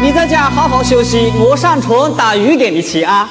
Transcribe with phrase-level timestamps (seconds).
[0.00, 3.28] 你在家好好休息，我上床打鱼给你吃啊！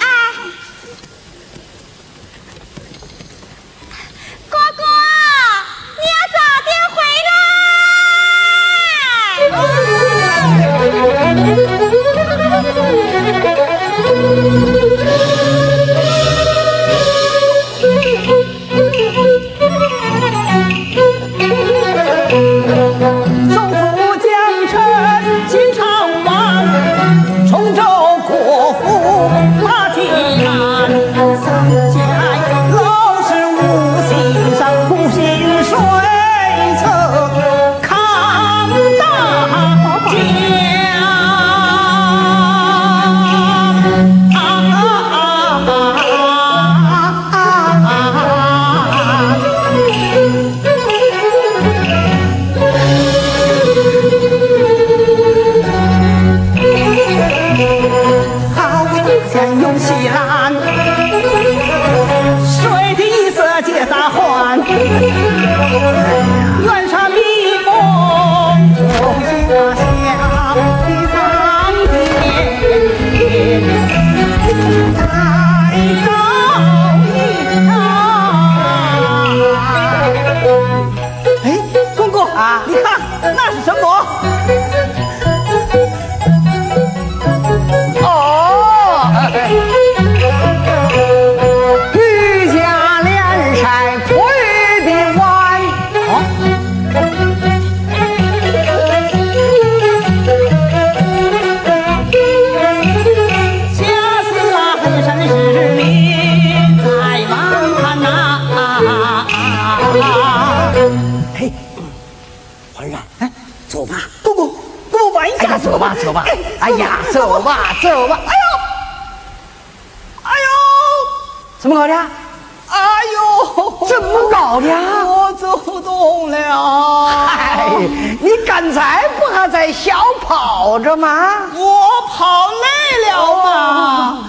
[130.88, 131.10] 跑着吗？
[131.54, 134.24] 我跑累了嘛，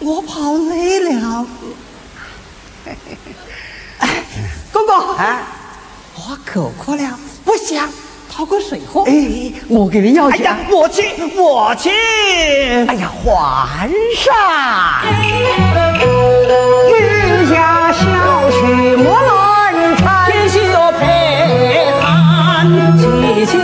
[0.00, 1.46] 我跑累了。
[4.00, 4.08] 哎，
[4.70, 5.40] 公公，啊，
[6.16, 7.88] 我口渴了，我想
[8.30, 9.04] 讨个水喝。
[9.04, 10.42] 哎，我给你要去。
[10.42, 11.02] 哎呀，我去，
[11.36, 11.88] 我去。
[12.86, 13.66] 哎呀，皇
[14.14, 14.34] 上，
[16.92, 20.26] 渔家小曲莫乱唱。
[20.30, 20.58] 天秀
[20.98, 23.58] 陪弹气球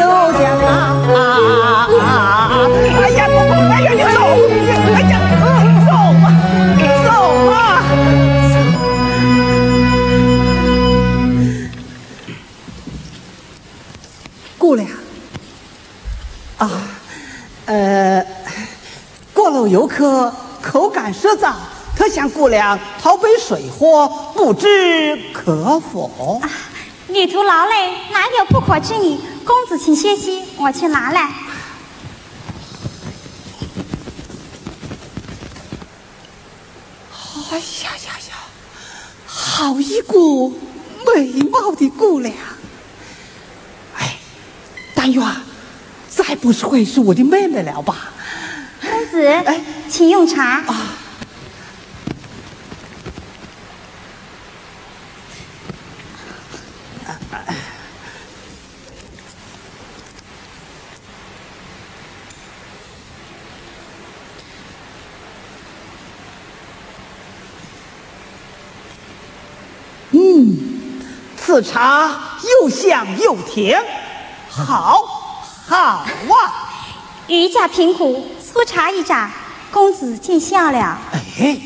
[19.70, 21.52] 游客口干舌燥，
[21.96, 26.40] 特向姑娘讨杯水喝，不知可否？
[27.08, 29.20] 旅途劳累，哪有不可之理？
[29.44, 31.32] 公子请歇息，我去拿来。
[37.52, 38.36] 哎呀呀呀，
[39.26, 40.14] 好一个
[41.14, 42.32] 美貌的姑娘！
[43.96, 44.16] 哎，
[44.94, 45.24] 但愿
[46.08, 48.12] 再不是会是我的妹妹了吧？
[49.10, 50.44] 公子，哎请用茶。
[50.44, 50.96] 啊，
[70.12, 71.00] 嗯，
[71.36, 73.82] 此茶又香又甜，
[74.48, 75.04] 好，
[75.66, 76.06] 好啊！
[77.28, 79.30] 余家贫苦，粗茶一盏，
[79.70, 80.98] 公子见笑了。
[81.38, 81.60] 哎，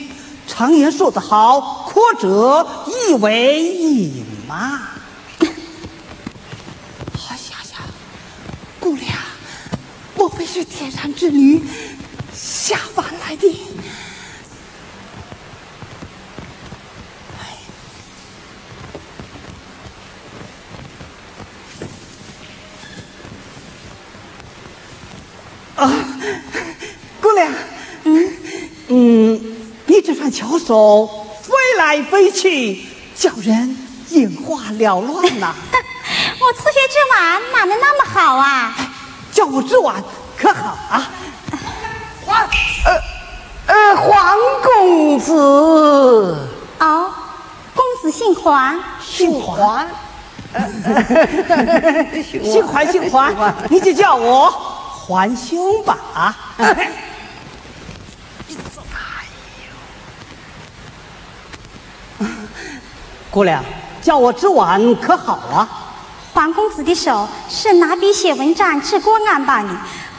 [0.46, 2.68] 常言说得好，阔者
[3.08, 4.82] 亦为饮嘛。
[5.40, 5.46] 哎
[7.16, 7.78] 呀呀，
[8.78, 9.16] 姑娘，
[10.14, 11.64] 莫非是天山之女
[12.34, 13.60] 下凡来的？
[25.76, 25.90] 啊，
[27.34, 27.52] 姑娘，
[28.04, 28.32] 嗯。
[28.86, 32.80] 嗯，你这双巧手飞来飞去，
[33.16, 33.76] 叫人
[34.10, 35.54] 眼花缭乱呐、
[36.38, 38.76] 我初学之晚哪能那么好啊？
[39.32, 40.04] 叫我这碗
[40.36, 41.10] 可好啊？
[42.24, 42.36] 皇，
[42.84, 43.00] 呃，
[43.66, 45.32] 呃，黄公子，
[46.78, 47.10] 哦，
[47.74, 49.88] 公子姓黄，姓 黄，
[52.22, 53.34] 姓黄，姓黄，
[53.70, 56.36] 你就叫我环兄吧啊！
[63.34, 63.60] 姑娘，
[64.00, 65.68] 叫我织碗可好啊？
[66.32, 69.70] 黄公子的手是拿笔写文章治国案罢了，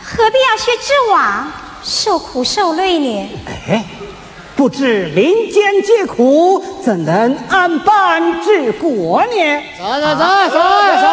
[0.03, 1.49] 何必要学织网，
[1.81, 3.29] 受苦受累呢？
[3.69, 3.85] 哎，
[4.57, 9.63] 不知民间疾苦，怎能安邦治国呢？
[9.79, 10.59] 走走走走
[10.99, 11.05] 走。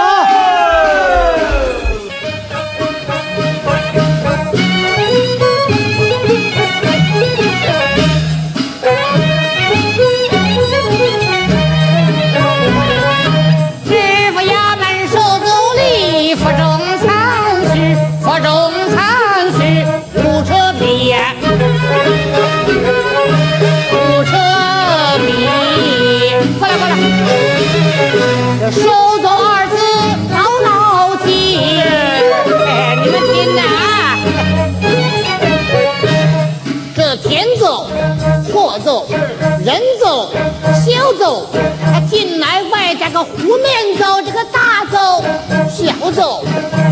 [46.23, 46.45] 走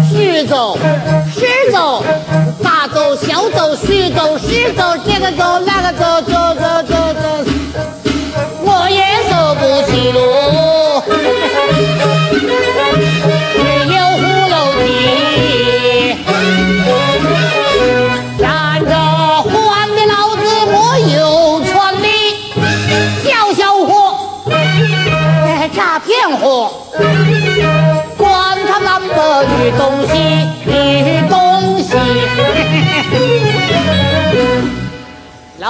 [0.02, 0.76] 是走
[1.32, 2.02] 是走
[2.60, 7.59] 大走小走虚走实走这个走那个走走走走走。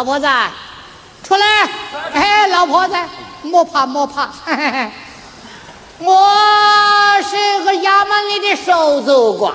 [0.00, 0.26] 老婆子，
[1.22, 1.46] 出来！
[2.14, 2.94] 哎，老婆子，
[3.42, 4.90] 莫怕莫怕，嘿嘿嘿
[5.98, 6.26] 我
[7.22, 9.54] 是个衙门里的收租官。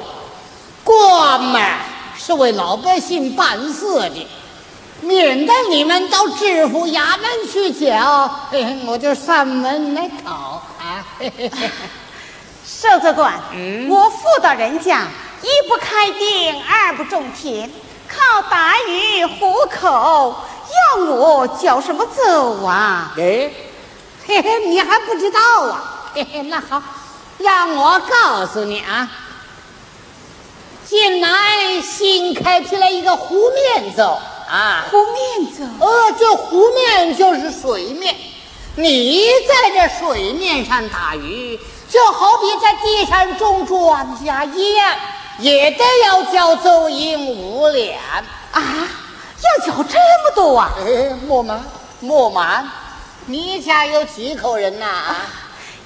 [0.83, 1.59] 官嘛
[2.15, 4.27] 是为老百姓办事的，
[5.01, 10.61] 免得你们到知府衙门去讲，嘿嘿我就上门来讨。
[10.79, 11.03] 啊。
[11.17, 11.71] 嘿嘿嘿。
[12.63, 13.33] 守奏官，
[13.89, 15.07] 我妇道人家
[15.41, 17.67] 一不开店，二不种田，
[18.07, 20.35] 靠打鱼糊口，
[20.97, 23.13] 要我教什么走啊？
[23.17, 23.51] 哎，
[24.27, 26.11] 嘿嘿，你还不知道啊？
[26.13, 26.81] 嘿嘿，那好，
[27.37, 29.09] 让我告诉你啊。
[30.85, 38.15] 近来新开辟了一个湖面走啊，湖面走，呃，这湖面就是水面，
[38.75, 41.59] 你在这水面上打鱼，
[41.89, 44.95] 就好比在地上种庄稼一样，
[45.39, 47.97] 也得要交奏银五两。
[48.51, 48.87] 啊，
[49.43, 50.71] 要交这么多啊？
[50.79, 51.63] 哎，莫瞒，
[51.99, 52.69] 莫瞒，
[53.25, 54.85] 你家有几口人呐？
[54.85, 55.17] 啊，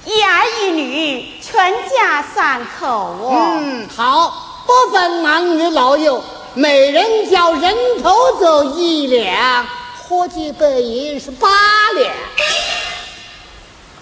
[0.04, 3.58] 一儿一女，全家三口哦。
[3.60, 6.22] 嗯，好，不分男女老幼，
[6.54, 9.66] 每人交人头走一两，
[9.96, 11.48] 合计白银是八
[11.96, 12.14] 两。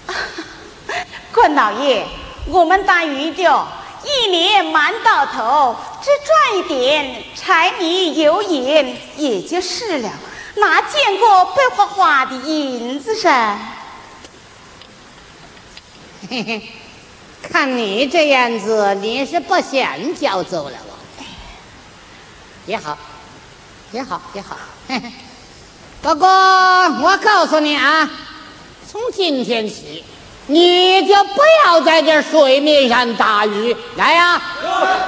[1.33, 2.05] 关老爷，
[2.47, 3.67] 我们打鱼的，
[4.09, 10.11] 一年忙到头，只赚一点柴米油盐也就是了，
[10.57, 13.59] 哪见过白花花的银子噻？
[16.31, 16.63] 嘿嘿，
[17.43, 21.25] 看你这样子，你是不想交走了吧？
[22.67, 22.99] 也好，
[23.93, 24.57] 也好，也好。
[24.89, 25.13] 嘿嘿，
[26.03, 28.11] 不过我告诉你啊，
[28.91, 30.05] 从今天起，
[30.49, 33.77] 你就不要在这水面上打鱼。
[33.97, 34.43] 来呀、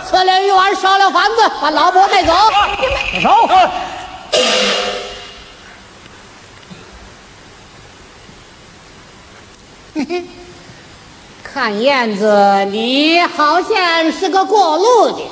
[0.08, 2.32] 吃了鱼丸，烧了房子，把老婆带走。
[3.22, 3.48] 走。
[11.42, 15.22] 看样子你好像是个过路的，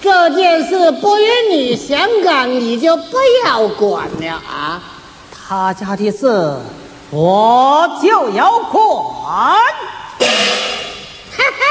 [0.00, 4.80] 这件事不与你相干，你就不要管了啊！
[5.32, 6.56] 他家的事
[7.14, 8.82] 我就要管。
[11.30, 11.62] 哈哈，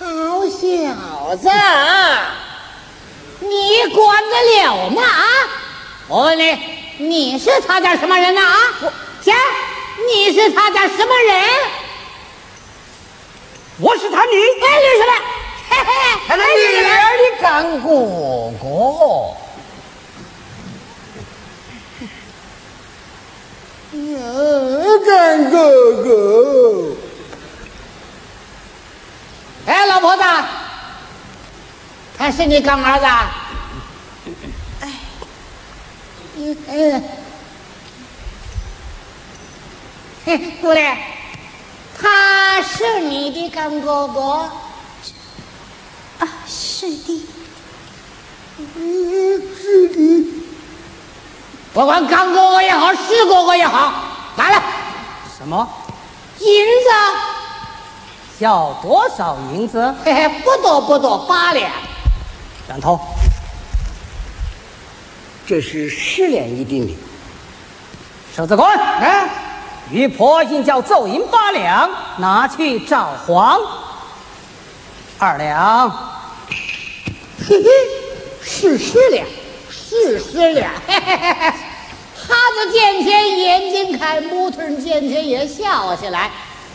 [0.00, 1.50] 好小子，
[3.40, 5.02] 你管得了吗？
[5.02, 5.24] 啊！
[6.08, 6.58] 我问你，
[6.96, 8.40] 你是他家什么人呢？
[8.40, 8.56] 啊！
[9.20, 9.34] 行，
[10.08, 11.44] 你是他家什么人？
[13.78, 15.12] 我是他女，哎，你什么？
[15.68, 15.92] 嘿嘿，
[16.28, 16.48] 他的女
[16.82, 17.88] 儿的干哥
[18.62, 18.64] 哥，
[23.92, 26.96] 干哥哥，
[29.66, 30.22] 哎，老婆子，
[32.16, 33.06] 他是你干儿子？
[34.80, 34.90] 哎，
[36.36, 37.04] 嗯嗯，
[40.24, 40.96] 嘿，姑娘，
[42.00, 44.20] 他是你的干哥哥？
[46.20, 47.26] 啊，是的。
[48.56, 50.41] 嗯是的，
[51.72, 53.92] 不管干哥哥也好，是哥哥也好，
[54.36, 54.62] 拿来，
[55.36, 55.66] 什么？
[56.38, 56.90] 银子，
[58.40, 59.94] 要多少银子？
[60.04, 61.70] 嘿嘿，不多不多，八两。
[62.68, 63.00] 两头。
[65.46, 66.94] 这是十两一锭的。
[68.36, 69.28] 守子官，哎，
[69.90, 73.58] 与婆应叫奏银八两，拿去找黄。
[75.18, 75.88] 二两，
[77.48, 77.68] 嘿嘿，
[78.42, 79.26] 是十两，
[79.92, 80.70] 是十两。
[80.86, 86.30] 嘿嘿嘿嘿，哈子见天眼睛开，木头见天也笑起来。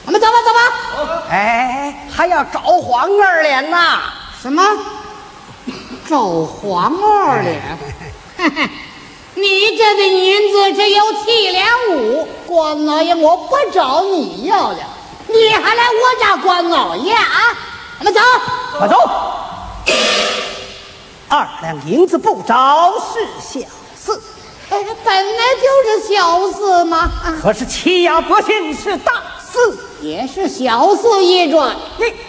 [0.06, 1.24] 我们走吧，走吧。
[1.32, 4.02] 哎，还要找黄二脸呐？
[4.40, 4.64] 什么？
[6.08, 7.60] 找黄二脸？
[8.38, 8.70] 嘿嘿，
[9.34, 14.78] 你这的银子只有七两五，关老爷我不找你要了，
[15.26, 17.58] 你还来我家关老爷啊？
[17.98, 18.20] 我们走。
[18.78, 18.96] 快走！
[21.30, 24.22] 二两银子不着是小事，
[24.70, 29.78] 哎，本来就是小事嘛，啊可是欺压百姓是大事。
[30.00, 31.76] 也是小事一桩。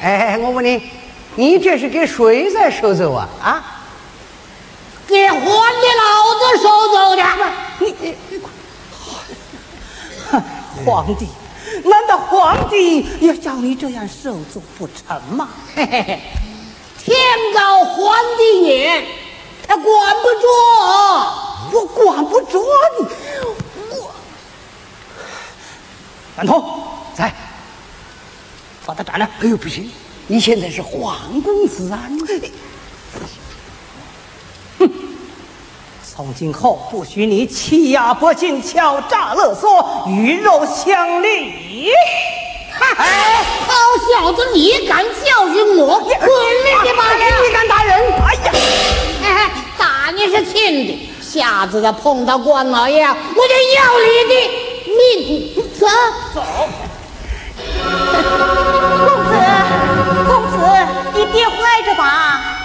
[0.00, 0.90] 哎，我问你，
[1.34, 3.28] 你这是给谁在收走啊？
[3.42, 3.64] 啊？
[5.06, 7.22] 给皇帝老子收走的。
[7.80, 8.40] 你你你，
[10.30, 10.42] 哼
[10.84, 11.26] 皇帝，
[11.84, 15.50] 难道皇帝要叫你这样受罪不成吗？
[15.74, 16.20] 嘿嘿嘿，
[17.08, 17.18] 天
[17.54, 19.06] 高皇帝远，
[19.66, 20.46] 他管不着。
[21.70, 22.58] 我管不着
[22.98, 23.06] 你，
[23.90, 24.10] 我
[26.36, 26.64] 满头
[27.14, 27.32] 在，
[28.86, 29.28] 把他斩了。
[29.40, 29.90] 哎呦，不行，
[30.26, 32.08] 你现在是皇公子啊！
[32.08, 32.18] 你
[36.02, 41.92] 从今后不许你欺压百姓、敲诈勒索、鱼肉乡里。
[42.96, 43.72] 哎，好
[44.08, 45.98] 小子，你敢教训我？
[46.00, 47.22] 滚你的吧你！
[47.46, 47.94] 你敢打人？
[47.94, 48.52] 哎呀！
[49.24, 53.14] 哎，打你是轻的，下次再碰到关老爷，我
[53.46, 54.34] 就要你的
[54.96, 55.54] 命！
[55.78, 55.86] 走
[56.34, 56.42] 走，
[58.98, 59.30] 公子，
[60.26, 60.56] 公子，
[61.14, 62.57] 你别坏着吧。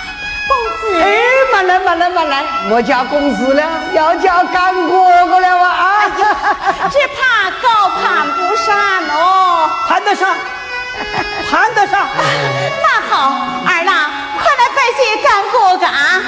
[1.00, 6.10] 哎，慢来慢来慢来，我家公子了，要叫干哥哥了哇啊！
[6.92, 8.76] 只怕高攀不上
[9.16, 9.70] 哦。
[9.88, 10.30] 攀得上，
[11.50, 12.08] 攀得上。
[12.82, 13.34] 那好，
[13.66, 16.22] 二郎，快来拜谢干哥哥啊！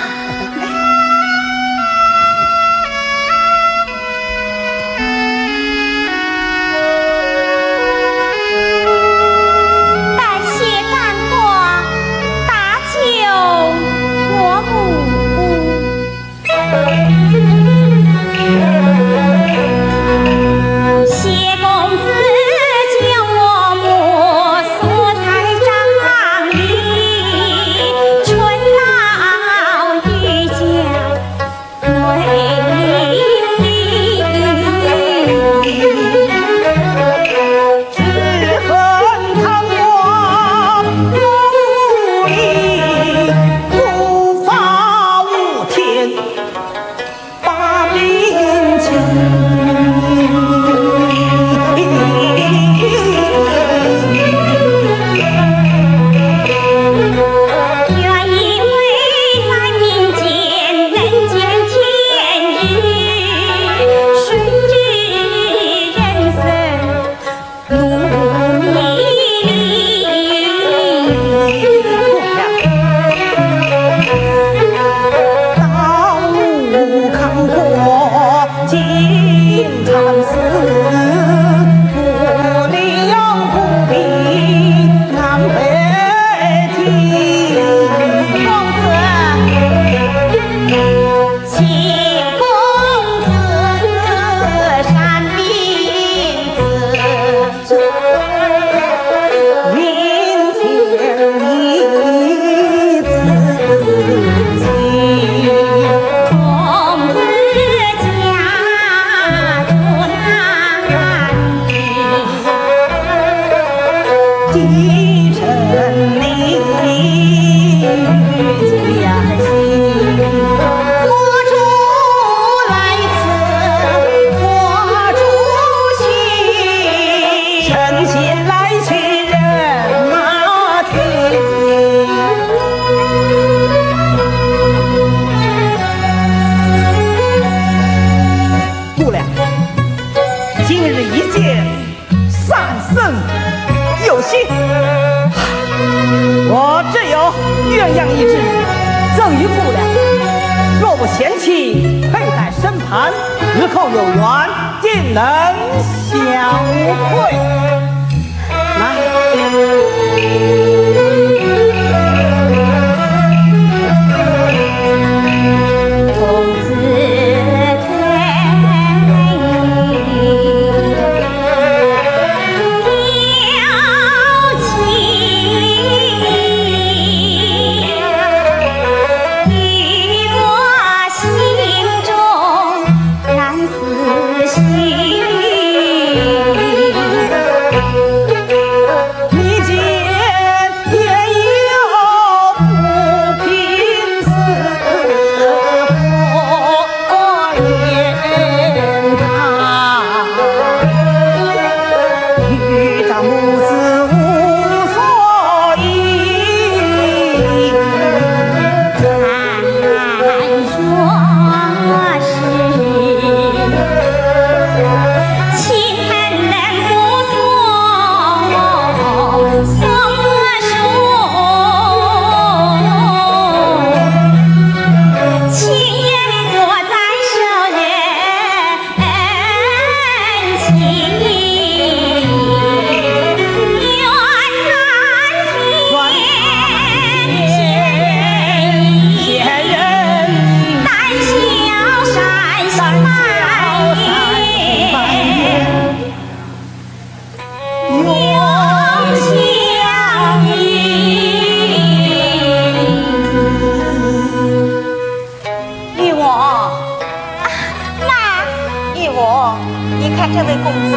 [260.63, 260.91] 公子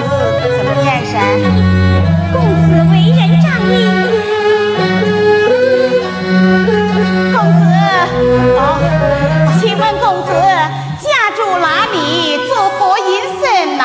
[0.56, 1.14] 怎么眼神？
[2.32, 3.70] 公子为人仗义。
[7.32, 7.60] 公子，
[8.58, 8.60] 哦，
[9.60, 10.30] 请问公子
[11.02, 11.96] 家住哪里？
[12.46, 13.42] 做何营生
[13.76, 13.82] 呐？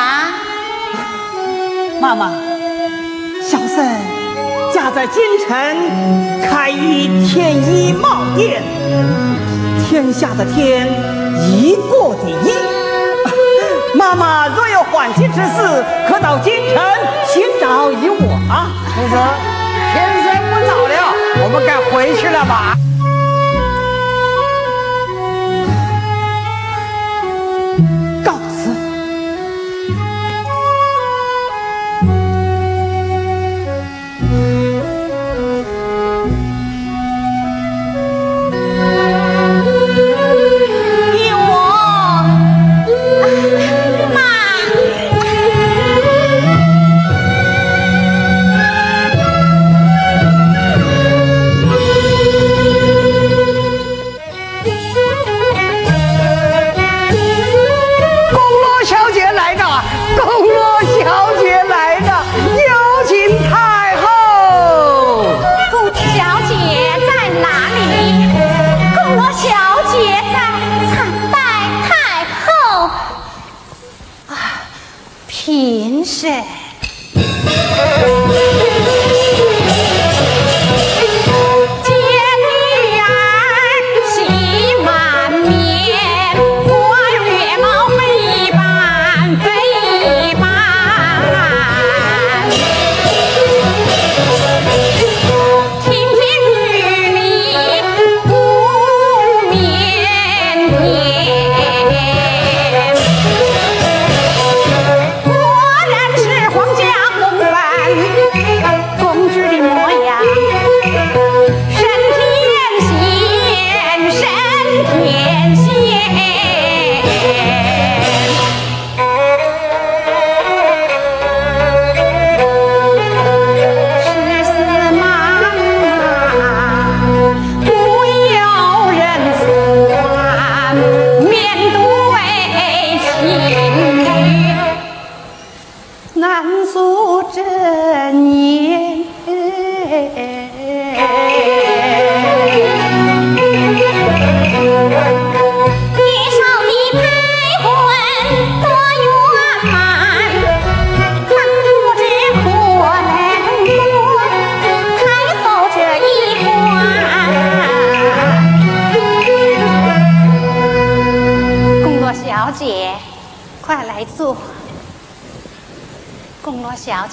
[2.00, 2.22] 妈妈，
[3.42, 3.76] 小僧
[4.72, 5.50] 家在京城，
[6.50, 8.62] 开一天衣帽店。
[9.86, 10.88] 天下的天，
[11.48, 12.63] 一过的一。
[13.94, 16.82] 妈妈若有缓急之事，可到京城
[17.32, 18.70] 寻找于我啊。
[18.94, 19.16] 公子，
[19.92, 22.76] 天色不早了，我们该回去了吧？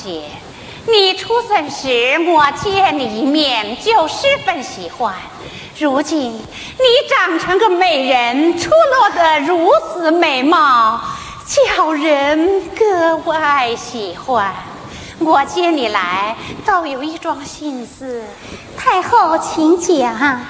[0.03, 0.23] 姐，
[0.87, 5.13] 你出生时我见你一面就十分喜欢，
[5.77, 10.99] 如今你长成个美人，出落得如此美貌，
[11.45, 14.53] 叫人格外喜欢。
[15.19, 16.35] 我接你来，
[16.65, 18.23] 倒有一桩心思。
[18.75, 20.41] 太后，请讲。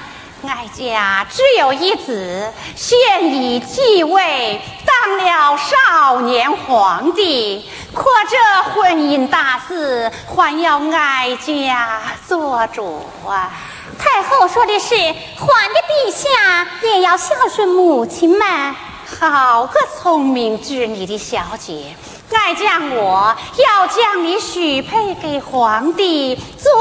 [0.44, 7.64] 哀家只有一子，现已继位，当了少年皇帝。
[7.94, 13.50] 可这婚姻大事，还要哀家做主啊！
[13.98, 18.74] 太后说的是，皇帝陛下也要孝顺母亲们。
[19.20, 21.94] 好个聪明知理的小姐！
[22.32, 26.72] 哀家我要将你许配给皇帝，做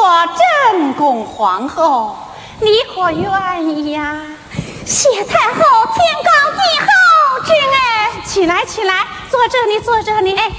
[0.72, 2.16] 正宫皇后。
[2.62, 4.22] 你可愿意呀？
[4.86, 10.36] 谢太后天高地厚之恩，起来，起来，坐这里，坐这里。
[10.38, 10.50] 哎，